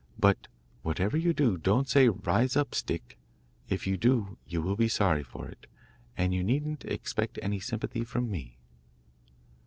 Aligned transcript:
But, 0.17 0.47
whatever 0.81 1.15
you 1.15 1.31
do, 1.31 1.59
don't 1.59 1.87
say 1.87 2.09
"Rise 2.09 2.55
up, 2.57 2.73
Stick." 2.73 3.19
If 3.69 3.85
you 3.85 3.97
do, 3.97 4.39
you 4.47 4.59
will 4.59 4.75
be 4.75 4.87
sorry 4.87 5.21
for 5.21 5.47
it, 5.47 5.67
and 6.17 6.33
you 6.33 6.43
needn't 6.43 6.83
expect 6.85 7.37
any 7.43 7.59
sympathy 7.59 8.03
from 8.03 8.31
me. 8.31 8.57